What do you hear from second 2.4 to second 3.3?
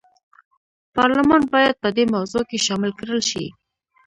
کې شامل کړل